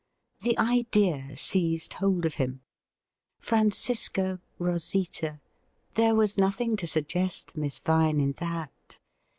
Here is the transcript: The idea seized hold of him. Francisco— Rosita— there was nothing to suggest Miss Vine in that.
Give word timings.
The 0.39 0.57
idea 0.57 1.37
seized 1.37 1.93
hold 1.93 2.25
of 2.25 2.33
him. 2.41 2.61
Francisco— 3.37 4.39
Rosita— 4.67 5.39
there 5.93 6.15
was 6.15 6.39
nothing 6.39 6.75
to 6.77 6.87
suggest 6.87 7.55
Miss 7.55 7.77
Vine 7.77 8.19
in 8.19 8.31
that. 8.39 8.97